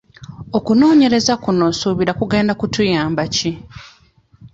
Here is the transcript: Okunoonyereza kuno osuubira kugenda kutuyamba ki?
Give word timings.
Okunoonyereza 0.57 1.33
kuno 1.43 1.63
osuubira 1.71 2.11
kugenda 2.19 2.53
kutuyamba 2.59 3.23
ki? 3.35 3.51